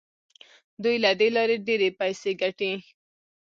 دوی 0.83 0.95
له 1.03 1.11
دې 1.19 1.27
لارې 1.35 1.57
ډیرې 1.67 1.89
پیسې 1.99 2.31
ګټي. 2.41 2.71